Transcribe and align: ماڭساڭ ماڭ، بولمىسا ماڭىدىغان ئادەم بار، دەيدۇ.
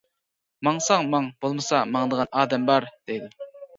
ماڭساڭ 0.67 1.11
ماڭ، 1.11 1.27
بولمىسا 1.45 1.81
ماڭىدىغان 1.97 2.33
ئادەم 2.41 2.67
بار، 2.71 2.89
دەيدۇ. 3.13 3.31